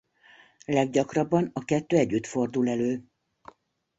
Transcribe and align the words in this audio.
Leggyakrabban 0.65 1.49
a 1.53 1.65
kettő 1.65 1.97
együtt 1.97 2.25
fordul 2.25 2.69
elő. 2.69 3.05